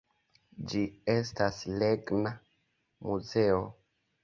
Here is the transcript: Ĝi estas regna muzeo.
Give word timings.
Ĝi 0.71 0.81
estas 1.15 1.59
regna 1.85 2.33
muzeo. 2.73 3.63